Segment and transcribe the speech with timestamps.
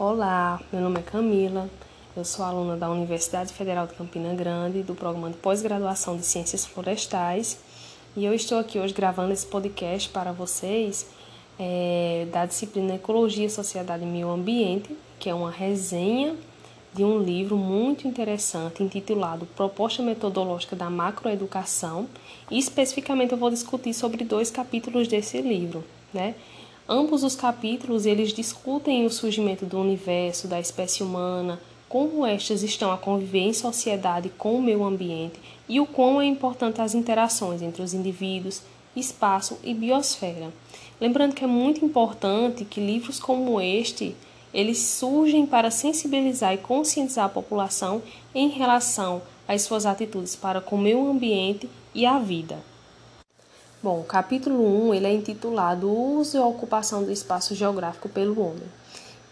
[0.00, 1.68] Olá, meu nome é Camila,
[2.16, 6.64] eu sou aluna da Universidade Federal de Campina Grande, do programa de pós-graduação de Ciências
[6.64, 7.58] Florestais,
[8.16, 11.04] e eu estou aqui hoje gravando esse podcast para vocês
[11.58, 16.36] é, da disciplina Ecologia, Sociedade e Meio Ambiente, que é uma resenha
[16.94, 22.08] de um livro muito interessante intitulado Proposta Metodológica da Macroeducação,
[22.48, 25.84] e especificamente eu vou discutir sobre dois capítulos desse livro,
[26.14, 26.36] né?
[26.90, 32.90] Ambos os capítulos eles discutem o surgimento do universo, da espécie humana, como estas estão
[32.90, 35.38] a conviver em sociedade com o meio ambiente
[35.68, 38.62] e o quão é importante as interações entre os indivíduos,
[38.96, 40.50] espaço e biosfera.
[40.98, 44.16] Lembrando que é muito importante que livros como este
[44.54, 48.02] eles surgem para sensibilizar e conscientizar a população
[48.34, 52.58] em relação às suas atitudes para com o meio ambiente e a vida.
[53.80, 58.64] Bom, o capítulo 1 ele é intitulado Uso e Ocupação do Espaço Geográfico pelo Homem,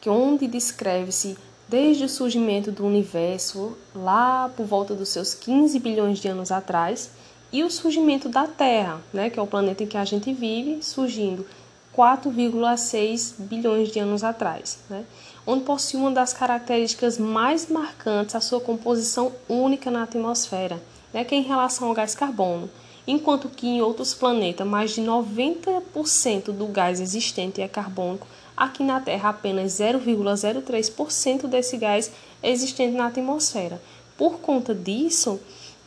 [0.00, 1.36] que onde descreve-se
[1.68, 7.10] desde o surgimento do universo, lá por volta dos seus 15 bilhões de anos atrás,
[7.52, 10.80] e o surgimento da Terra, né, que é o planeta em que a gente vive,
[10.80, 11.44] surgindo
[11.92, 15.04] 4,6 bilhões de anos atrás, né,
[15.44, 20.80] onde possui uma das características mais marcantes a sua composição única na atmosfera,
[21.12, 22.70] né, que é em relação ao gás carbono
[23.06, 28.26] enquanto que em outros planetas mais de 90% do gás existente é carbônico,
[28.56, 32.10] aqui na Terra apenas 0,03% desse gás
[32.42, 33.80] é existente na atmosfera.
[34.16, 35.38] Por conta disso,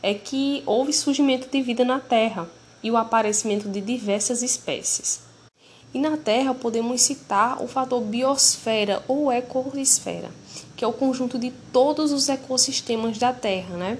[0.02, 2.48] é que houve surgimento de vida na Terra
[2.82, 5.20] e o aparecimento de diversas espécies.
[5.92, 10.30] E na Terra podemos citar o fator biosfera ou ecosfera,
[10.76, 13.98] que é o conjunto de todos os ecossistemas da Terra, né?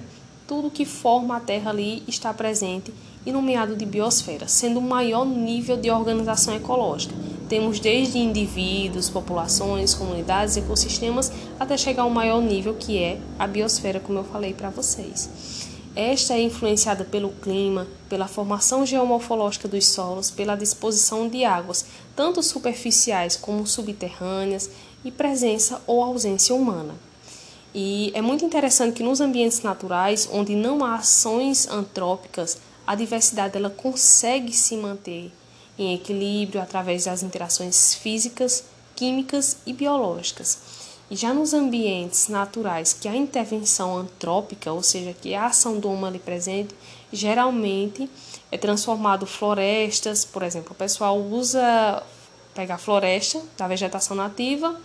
[0.51, 2.93] Tudo que forma a Terra ali está presente
[3.25, 7.15] e nomeado de biosfera, sendo o maior nível de organização ecológica.
[7.47, 14.01] Temos desde indivíduos, populações, comunidades, ecossistemas, até chegar ao maior nível que é a biosfera,
[14.01, 15.69] como eu falei para vocês.
[15.95, 22.43] Esta é influenciada pelo clima, pela formação geomorfológica dos solos, pela disposição de águas, tanto
[22.43, 24.69] superficiais como subterrâneas,
[25.05, 26.93] e presença ou ausência humana.
[27.73, 33.55] E é muito interessante que nos ambientes naturais, onde não há ações antrópicas, a diversidade
[33.57, 35.31] ela consegue se manter
[35.77, 38.65] em equilíbrio através das interações físicas,
[38.95, 40.57] químicas e biológicas.
[41.09, 45.89] E já nos ambientes naturais que a intervenção antrópica, ou seja, que a ação do
[45.89, 46.73] homem ali presente,
[47.11, 48.09] geralmente
[48.51, 52.03] é transformado florestas, por exemplo, o pessoal usa
[52.53, 54.75] pega floresta da vegetação nativa,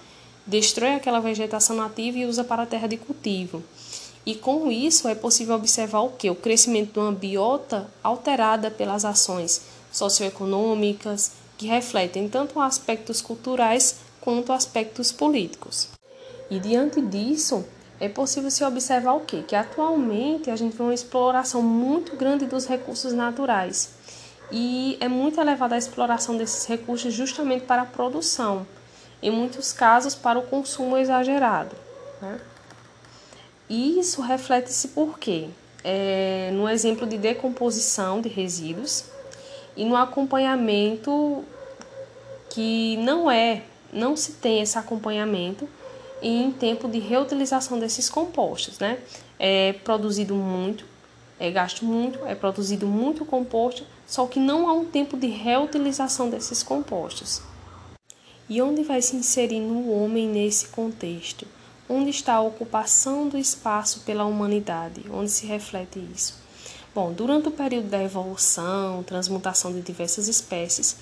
[0.47, 3.63] destrói aquela vegetação nativa e usa para a terra de cultivo.
[4.25, 6.29] E com isso é possível observar o que?
[6.29, 9.63] O crescimento de uma biota alterada pelas ações
[9.93, 15.89] socioeconômicas que refletem tanto aspectos culturais quanto aspectos políticos.
[16.51, 17.65] E diante disso,
[17.99, 19.43] é possível se observar o quê?
[19.47, 23.95] Que atualmente a gente vê uma exploração muito grande dos recursos naturais.
[24.51, 28.67] E é muito elevada a exploração desses recursos justamente para a produção,
[29.23, 31.75] em muitos casos para o consumo exagerado.
[32.21, 32.41] Né?
[33.69, 35.49] E isso reflete-se por quê?
[35.83, 39.05] É, no exemplo de decomposição de resíduos
[39.77, 41.45] e no acompanhamento
[42.51, 43.63] que não é,
[43.93, 45.69] não se tem esse acompanhamento
[46.23, 48.99] em tempo de reutilização desses compostos, né?
[49.39, 50.85] É produzido muito,
[51.39, 56.31] é gasto muito, é produzido muito composto, só que não há um tempo de reutilização
[56.31, 57.43] desses compostos.
[58.49, 61.47] E onde vai se inserir o homem nesse contexto?
[61.89, 65.03] Onde está a ocupação do espaço pela humanidade?
[65.11, 66.39] Onde se reflete isso?
[66.95, 70.97] Bom, durante o período da evolução, transmutação de diversas espécies,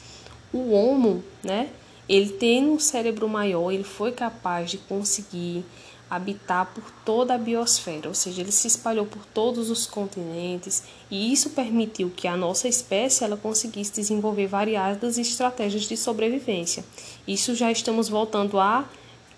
[0.52, 1.68] o Homo, né,
[2.08, 5.64] ele tem um cérebro maior, ele foi capaz de conseguir
[6.08, 11.32] habitar por toda a biosfera, ou seja, ele se espalhou por todos os continentes e
[11.32, 16.84] isso permitiu que a nossa espécie ela conseguisse desenvolver variadas estratégias de sobrevivência.
[17.26, 18.84] Isso já estamos voltando a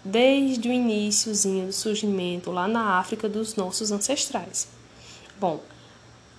[0.05, 4.69] desde o iníciozinho do surgimento lá na África dos nossos ancestrais.
[5.41, 5.61] Bom,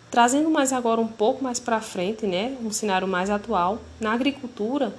[0.09, 4.93] trazendo mais agora um pouco mais para frente, né, um cenário mais atual, na agricultura,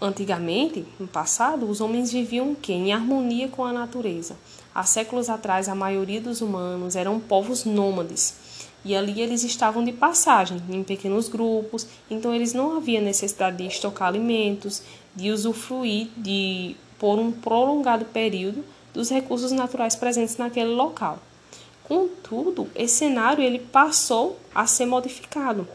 [0.00, 4.36] antigamente, no passado, os homens viviam que em harmonia com a natureza.
[4.78, 8.68] Há séculos atrás, a maioria dos humanos eram povos nômades.
[8.84, 13.66] E ali eles estavam de passagem, em pequenos grupos, então eles não havia necessidade de
[13.66, 14.82] estocar alimentos,
[15.16, 18.64] de usufruir de por um prolongado período
[18.94, 21.18] dos recursos naturais presentes naquele local.
[21.82, 25.66] Contudo, esse cenário ele passou a ser modificado,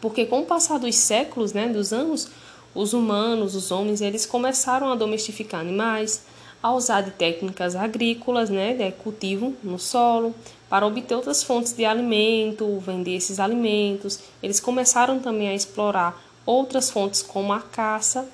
[0.00, 2.28] porque com o passar dos séculos, né, dos anos,
[2.76, 6.22] os humanos, os homens, eles começaram a domesticar animais,
[6.64, 10.34] a usar de técnicas agrícolas, né, de cultivo no solo,
[10.66, 14.18] para obter outras fontes de alimento, vender esses alimentos.
[14.42, 18.26] Eles começaram também a explorar outras fontes como a caça,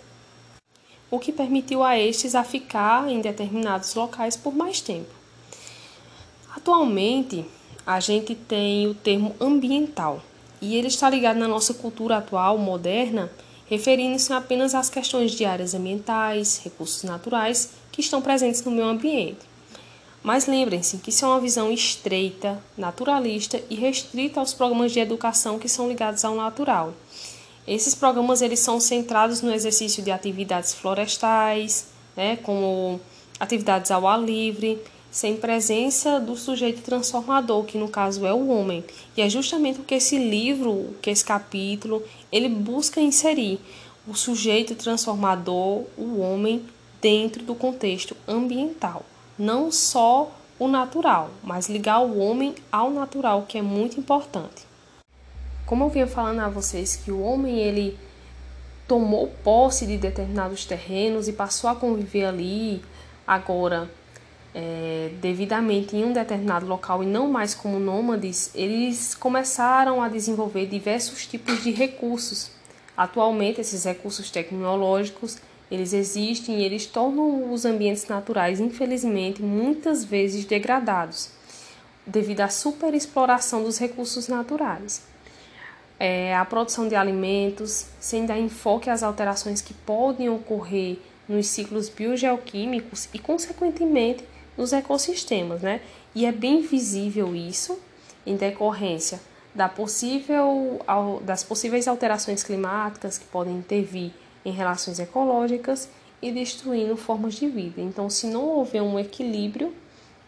[1.11, 5.11] o que permitiu a estes a ficar em determinados locais por mais tempo.
[6.55, 7.45] Atualmente,
[7.85, 10.23] a gente tem o termo ambiental,
[10.63, 13.29] e ele está ligado na nossa cultura atual, moderna,
[13.69, 19.51] referindo-se apenas às questões de áreas ambientais, recursos naturais que estão presentes no meio ambiente.
[20.23, 25.59] Mas lembrem-se que isso é uma visão estreita, naturalista e restrita aos programas de educação
[25.59, 26.93] que são ligados ao natural.
[27.67, 33.01] Esses programas eles são centrados no exercício de atividades florestais, né, como
[33.39, 34.79] atividades ao ar livre,
[35.11, 38.85] sem presença do sujeito transformador, que no caso é o homem.
[39.17, 43.59] E é justamente o que esse livro, que esse capítulo, ele busca inserir
[44.07, 46.63] o sujeito transformador, o homem,
[47.01, 49.05] dentro do contexto ambiental.
[49.39, 54.67] Não só o natural, mas ligar o homem ao natural, que é muito importante.
[55.65, 57.99] Como eu vinha falando a vocês que o homem ele
[58.87, 62.83] tomou posse de determinados terrenos e passou a conviver ali
[63.27, 63.89] agora
[64.55, 70.67] é, devidamente em um determinado local e não mais como nômades, eles começaram a desenvolver
[70.67, 72.51] diversos tipos de recursos.
[72.97, 75.39] Atualmente, esses recursos tecnológicos
[75.71, 81.31] eles existem e eles tornam os ambientes naturais, infelizmente, muitas vezes degradados,
[82.05, 85.03] devido à superexploração dos recursos naturais.
[85.99, 91.89] É, a produção de alimentos, sem dar enfoque às alterações que podem ocorrer nos ciclos
[91.89, 94.25] biogeoquímicos e, consequentemente,
[94.57, 95.81] nos ecossistemas, né?
[96.15, 97.79] E é bem visível isso
[98.27, 99.21] em decorrência
[99.55, 100.81] da possível,
[101.23, 104.13] das possíveis alterações climáticas que podem intervir
[104.45, 105.89] em relações ecológicas
[106.23, 107.81] e destruindo formas de vida.
[107.81, 109.75] Então, se não houver um equilíbrio,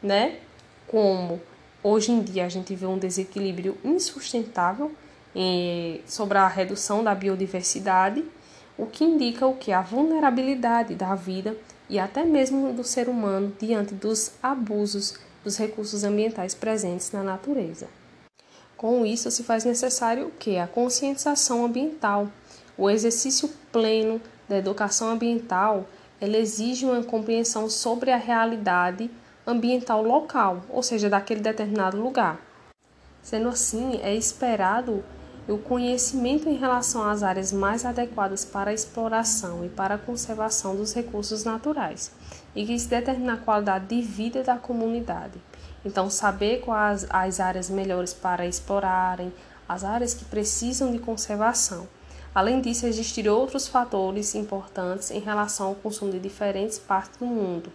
[0.02, 0.38] né,
[0.86, 1.40] como
[1.82, 4.92] hoje em dia a gente vê um desequilíbrio insustentável
[5.34, 8.24] eh, sobre a redução da biodiversidade,
[8.76, 11.56] o que indica o que a vulnerabilidade da vida
[11.88, 17.88] e até mesmo do ser humano diante dos abusos dos recursos ambientais presentes na natureza.
[18.76, 20.58] Com isso, se faz necessário o que?
[20.58, 22.28] A conscientização ambiental.
[22.76, 25.86] O exercício pleno da educação ambiental
[26.20, 29.10] ela exige uma compreensão sobre a realidade
[29.44, 32.40] ambiental local, ou seja, daquele determinado lugar.
[33.20, 35.04] Sendo assim, é esperado
[35.48, 40.76] o conhecimento em relação às áreas mais adequadas para a exploração e para a conservação
[40.76, 42.12] dos recursos naturais,
[42.54, 45.40] e que isso determina a qualidade de vida da comunidade.
[45.84, 49.32] Então, saber quais as áreas melhores para explorarem,
[49.68, 51.88] as áreas que precisam de conservação.
[52.34, 57.70] Além disso, existem outros fatores importantes em relação ao consumo de diferentes partes do mundo,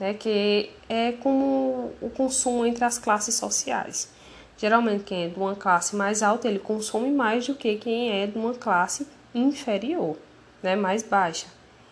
[0.00, 4.08] né, que é como o consumo entre as classes sociais.
[4.56, 8.26] Geralmente, quem é de uma classe mais alta, ele consome mais do que quem é
[8.26, 10.16] de uma classe inferior,
[10.62, 11.46] né, mais baixa.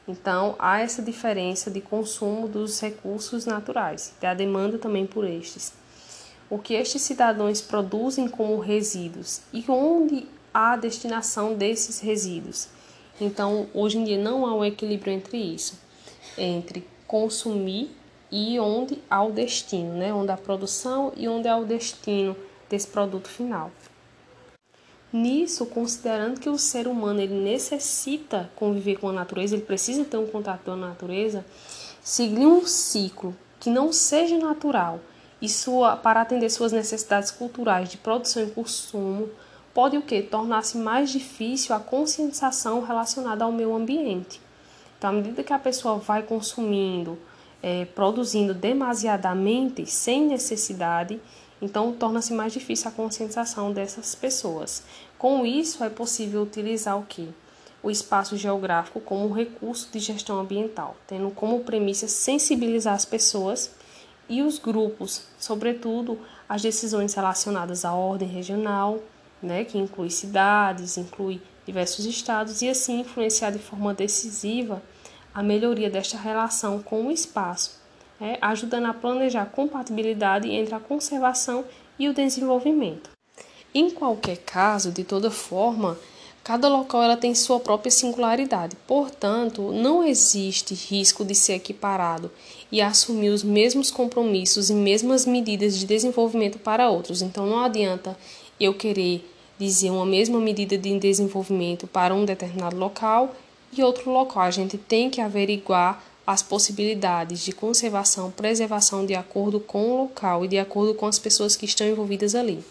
[0.08, 5.74] Então, há essa diferença de consumo dos recursos naturais, e a demanda também por estes.
[6.48, 12.68] O que estes cidadãos produzem como resíduos e onde a destinação desses resíduos.
[13.20, 15.78] Então, hoje em dia não há um equilíbrio entre isso,
[16.38, 17.90] entre consumir
[18.30, 20.12] e onde há o destino, né?
[20.12, 22.36] onde há a produção e onde há o destino
[22.68, 23.70] desse produto final.
[25.12, 30.16] Nisso, considerando que o ser humano ele necessita conviver com a natureza, ele precisa ter
[30.16, 31.44] um contato com a natureza,
[32.00, 35.00] seguir um ciclo que não seja natural
[35.42, 39.28] e sua, para atender suas necessidades culturais de produção e consumo,
[39.74, 40.22] pode o que?
[40.22, 44.40] Tornar-se mais difícil a conscientização relacionada ao meio ambiente.
[44.98, 47.18] Então, à medida que a pessoa vai consumindo,
[47.62, 51.20] é, produzindo demasiadamente, sem necessidade,
[51.62, 54.82] então, torna-se mais difícil a conscientização dessas pessoas.
[55.18, 57.28] Com isso, é possível utilizar o que?
[57.82, 63.70] O espaço geográfico como recurso de gestão ambiental, tendo como premissa sensibilizar as pessoas
[64.28, 69.00] e os grupos, sobretudo as decisões relacionadas à ordem regional,
[69.42, 74.82] né, que inclui cidades, inclui diversos estados, e assim influenciar de forma decisiva
[75.34, 77.80] a melhoria desta relação com o espaço,
[78.20, 81.64] é, ajudando a planejar a compatibilidade entre a conservação
[81.98, 83.10] e o desenvolvimento.
[83.72, 85.96] Em qualquer caso, de toda forma,
[86.42, 92.30] cada local ela tem sua própria singularidade, portanto, não existe risco de ser equiparado
[92.70, 97.22] e assumir os mesmos compromissos e mesmas medidas de desenvolvimento para outros.
[97.22, 98.16] Então, não adianta
[98.58, 103.34] eu querer dizer uma mesma medida de desenvolvimento para um determinado local
[103.76, 104.42] e outro local.
[104.42, 110.44] A gente tem que averiguar as possibilidades de conservação, preservação de acordo com o local
[110.44, 112.62] e de acordo com as pessoas que estão envolvidas ali.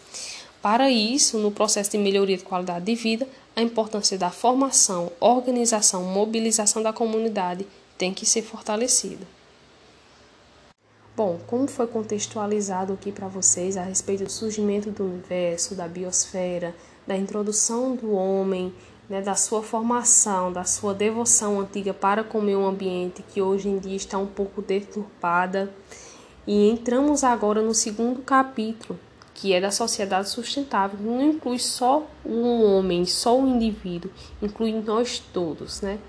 [0.61, 6.03] Para isso, no processo de melhoria de qualidade de vida, a importância da formação, organização,
[6.03, 7.65] mobilização da comunidade
[7.97, 9.38] tem que ser fortalecida.
[11.19, 16.73] Bom, como foi contextualizado aqui para vocês a respeito do surgimento do universo, da biosfera,
[17.05, 18.73] da introdução do homem,
[19.09, 23.67] né, da sua formação, da sua devoção antiga para com o meio ambiente, que hoje
[23.67, 25.69] em dia está um pouco deturpada.
[26.47, 28.97] E entramos agora no segundo capítulo,
[29.33, 34.09] que é da sociedade sustentável, não inclui só o homem, só o indivíduo,
[34.41, 35.99] inclui nós todos, né?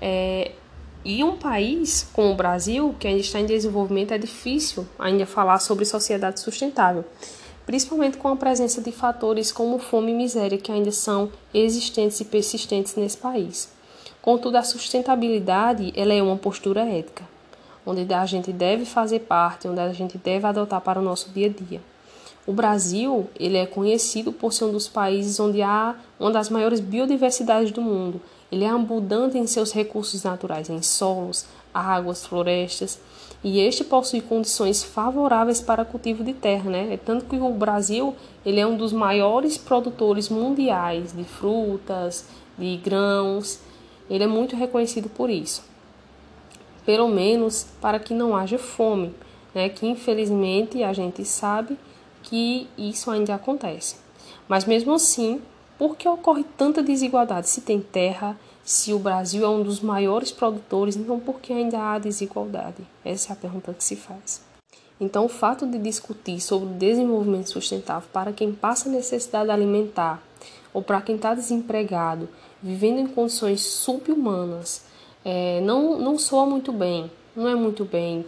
[0.00, 0.52] É,
[1.04, 5.58] e um país como o Brasil, que ainda está em desenvolvimento, é difícil ainda falar
[5.58, 7.04] sobre sociedade sustentável,
[7.66, 12.24] principalmente com a presença de fatores como fome e miséria que ainda são existentes e
[12.24, 13.70] persistentes nesse país.
[14.22, 17.24] Contudo, a sustentabilidade ela é uma postura ética,
[17.84, 21.48] onde a gente deve fazer parte, onde a gente deve adotar para o nosso dia
[21.48, 21.82] a dia.
[22.46, 26.80] O Brasil ele é conhecido por ser um dos países onde há uma das maiores
[26.80, 28.20] biodiversidades do mundo,
[28.54, 31.44] ele é abundante em seus recursos naturais, em solos,
[31.74, 33.00] águas, florestas,
[33.42, 36.94] e este possui condições favoráveis para cultivo de terra, né?
[36.94, 38.14] É tanto que o Brasil
[38.46, 43.58] ele é um dos maiores produtores mundiais de frutas, de grãos.
[44.08, 45.64] Ele é muito reconhecido por isso.
[46.86, 49.12] Pelo menos para que não haja fome,
[49.52, 49.68] né?
[49.68, 51.76] Que infelizmente a gente sabe
[52.22, 53.96] que isso ainda acontece.
[54.46, 55.42] Mas mesmo assim,
[55.76, 57.48] por que ocorre tanta desigualdade?
[57.48, 61.78] Se tem terra, se o Brasil é um dos maiores produtores, então por que ainda
[61.78, 62.82] há desigualdade?
[63.04, 64.42] Essa é a pergunta que se faz.
[64.98, 70.22] Então, o fato de discutir sobre o desenvolvimento sustentável para quem passa necessidade alimentar
[70.72, 72.28] ou para quem está desempregado,
[72.62, 74.84] vivendo em condições subhumanas,
[75.24, 78.24] é, não, não soa muito bem, não é muito bem.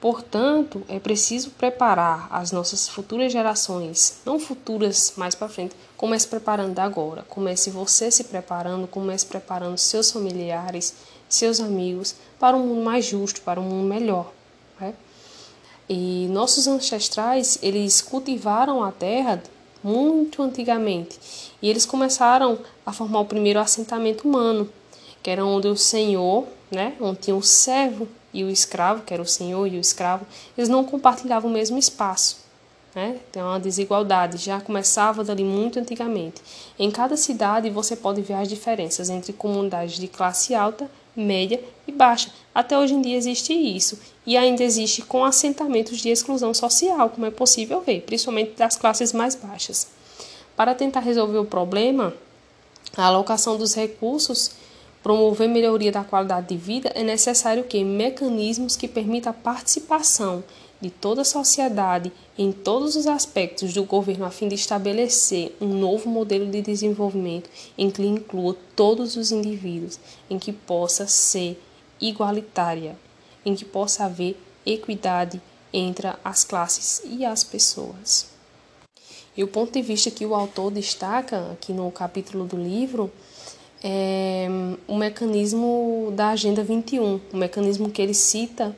[0.00, 6.78] Portanto, é preciso preparar as nossas futuras gerações, não futuras mais para frente, comece preparando
[6.78, 7.24] agora.
[7.28, 10.94] Comece você se preparando, comece preparando seus familiares,
[11.28, 14.32] seus amigos para um mundo mais justo, para um mundo melhor.
[14.80, 14.94] Né?
[15.88, 19.42] E nossos ancestrais, eles cultivaram a terra
[19.82, 21.18] muito antigamente
[21.60, 24.68] e eles começaram a formar o primeiro assentamento humano,
[25.22, 29.22] que era onde o senhor, né, onde tinha o servo e o escravo, que era
[29.22, 32.48] o senhor e o escravo, eles não compartilhavam o mesmo espaço.
[32.94, 33.18] Né?
[33.30, 36.42] Tem uma desigualdade, já começava dali muito antigamente.
[36.78, 41.92] Em cada cidade você pode ver as diferenças entre comunidades de classe alta, média e
[41.92, 42.30] baixa.
[42.54, 43.98] Até hoje em dia existe isso.
[44.26, 49.12] E ainda existe com assentamentos de exclusão social, como é possível ver, principalmente das classes
[49.12, 49.88] mais baixas.
[50.56, 52.12] Para tentar resolver o problema,
[52.96, 54.50] a alocação dos recursos
[55.08, 60.44] promover melhoria da qualidade de vida, é necessário que mecanismos que permitam a participação
[60.82, 65.68] de toda a sociedade em todos os aspectos do governo a fim de estabelecer um
[65.68, 67.48] novo modelo de desenvolvimento
[67.78, 69.98] em que inclua todos os indivíduos,
[70.28, 71.58] em que possa ser
[71.98, 72.94] igualitária,
[73.46, 75.40] em que possa haver equidade
[75.72, 78.26] entre as classes e as pessoas.
[79.34, 83.10] E o ponto de vista que o autor destaca aqui no capítulo do livro
[83.82, 84.48] é
[84.86, 88.74] o mecanismo da Agenda 21, o mecanismo que ele cita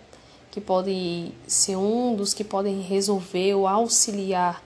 [0.50, 4.62] que pode ser um dos que podem resolver ou auxiliar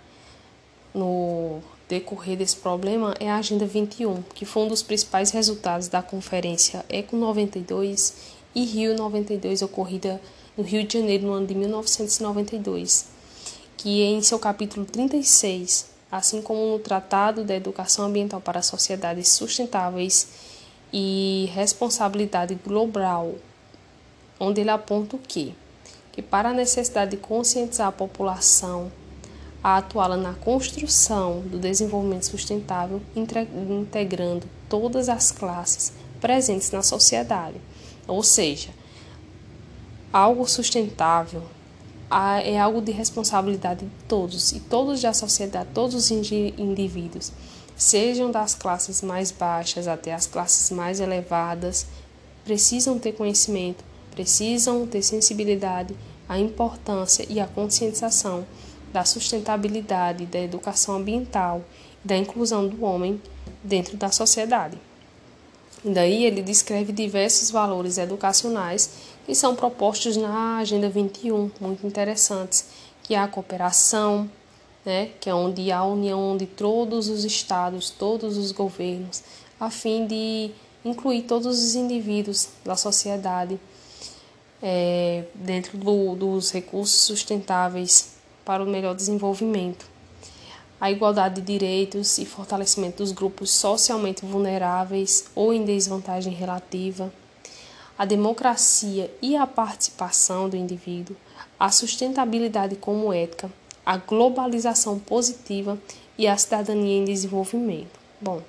[0.95, 6.03] no decorrer desse problema é a Agenda 21, que foi um dos principais resultados da
[6.03, 8.15] conferência Eco 92
[8.55, 10.21] e Rio 92, ocorrida
[10.57, 13.07] no Rio de Janeiro no ano de 1992,
[13.77, 20.29] que em seu capítulo 36, assim como no Tratado da Educação Ambiental para Sociedades Sustentáveis
[20.93, 23.35] e Responsabilidade Global,
[24.39, 25.55] onde ele aponta o que
[26.15, 28.93] que para a necessidade de conscientizar a população
[29.61, 37.57] a atuá-la na construção do desenvolvimento sustentável, integrando todas as classes presentes na sociedade.
[38.07, 38.69] Ou seja,
[40.13, 41.43] algo sustentável
[42.45, 47.33] é algo de responsabilidade de todos e todos da sociedade, todos os indivíduos,
[47.77, 51.87] sejam das classes mais baixas até as classes mais elevadas,
[52.45, 55.95] precisam ter conhecimento precisam ter sensibilidade
[56.29, 58.47] à importância e à conscientização
[58.93, 61.63] da sustentabilidade, da educação ambiental
[62.05, 63.21] e da inclusão do homem
[63.63, 64.79] dentro da sociedade.
[65.85, 68.91] Daí ele descreve diversos valores educacionais
[69.25, 72.67] que são propostos na Agenda 21, muito interessantes,
[73.03, 74.31] que é a cooperação,
[74.85, 79.23] né, que é onde há a união de todos os estados, todos os governos,
[79.59, 80.51] a fim de
[80.85, 83.59] incluir todos os indivíduos da sociedade
[84.63, 88.15] é, dentro do, dos recursos sustentáveis
[88.45, 89.87] para o melhor desenvolvimento.
[90.81, 97.11] A igualdade de direitos e fortalecimento dos grupos socialmente vulneráveis ou em desvantagem relativa,
[97.97, 101.17] a democracia e a participação do indivíduo,
[101.59, 103.51] a sustentabilidade como ética,
[103.87, 105.79] a globalização positiva
[106.19, 107.99] e a cidadania em desenvolvimento.
[108.21, 108.43] Bom,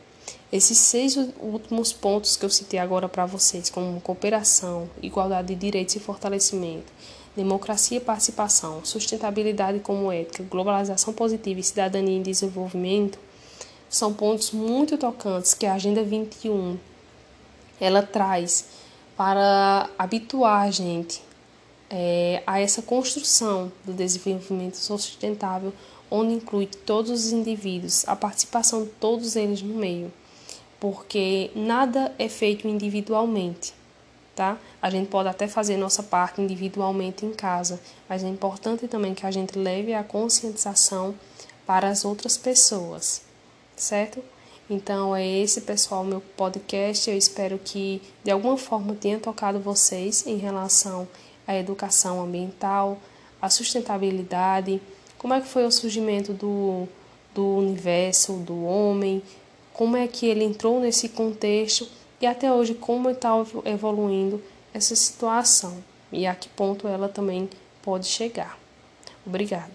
[0.51, 5.95] esses seis últimos pontos que eu citei agora para vocês, como cooperação, igualdade de direitos
[5.95, 6.91] e fortalecimento,
[7.35, 13.19] democracia e participação, sustentabilidade como ética, globalização positiva e cidadania em desenvolvimento,
[13.89, 16.77] são pontos muito tocantes que a Agenda 21
[17.79, 18.65] ela traz
[19.17, 21.22] para habituar a gente
[21.89, 25.74] é, a essa construção do desenvolvimento sustentável,
[26.10, 30.12] onde inclui todos os indivíduos, a participação de todos eles no meio,
[30.79, 33.74] porque nada é feito individualmente,
[34.36, 34.57] tá?
[34.81, 39.25] A gente pode até fazer nossa parte individualmente em casa, mas é importante também que
[39.25, 41.15] a gente leve a conscientização
[41.65, 43.22] para as outras pessoas,
[43.75, 44.22] certo?
[44.69, 47.10] Então é esse, pessoal, meu podcast.
[47.10, 51.07] Eu espero que de alguma forma tenha tocado vocês em relação
[51.48, 52.98] à educação ambiental,
[53.39, 54.81] à sustentabilidade,
[55.19, 56.88] como é que foi o surgimento do,
[57.34, 59.22] do universo, do homem,
[59.72, 61.88] como é que ele entrou nesse contexto
[62.19, 63.31] e até hoje como está
[63.65, 64.41] evoluindo
[64.74, 65.77] essa situação
[66.12, 67.48] e a que ponto ela também
[67.84, 68.57] pode chegar.
[69.25, 69.75] Obrigada.